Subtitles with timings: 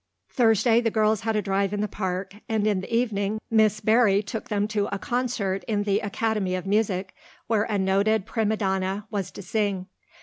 [0.31, 4.23] Thursday the girls had a drive in the park, and in the evening Miss Barry
[4.23, 7.13] took them to a concert in the Academy of Music,
[7.45, 9.85] where a noted prima donna was to sing.